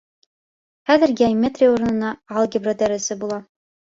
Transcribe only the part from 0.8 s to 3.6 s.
Хәҙер геометрия урынына алгебра дәресе була